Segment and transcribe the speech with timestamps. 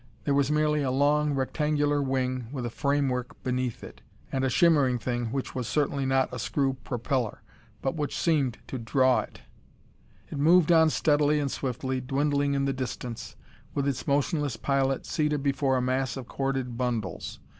[0.23, 4.97] There was merely a long, rectangular wing with a framework beneath it, and a shimmering
[4.97, 7.43] thing which was certainly not a screw propeller,
[7.83, 9.41] but which seemed to draw it.
[10.31, 13.35] It moved on steadily and swiftly, dwindling in the distance,
[13.75, 17.37] with its motionless pilot seated before a mass of corded bundles.